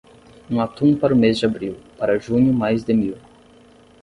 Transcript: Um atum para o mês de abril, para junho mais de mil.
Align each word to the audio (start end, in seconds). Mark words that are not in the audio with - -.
Um 0.49 0.59
atum 0.59 0.95
para 0.95 1.13
o 1.13 1.15
mês 1.15 1.37
de 1.37 1.45
abril, 1.45 1.77
para 1.95 2.17
junho 2.17 2.51
mais 2.51 2.83
de 2.83 2.91
mil. 2.91 3.17